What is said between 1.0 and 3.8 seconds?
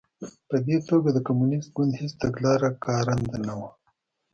د کمونېست ګوند هېڅ تګلاره کارنده نه وه